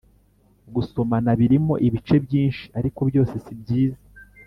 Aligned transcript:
gusomana 0.73 1.29
birimo 1.39 1.73
ibice 1.87 2.15
byinshi 2.25 2.63
ariko 2.79 2.99
byose 3.09 3.33
sibyiza 3.43 4.03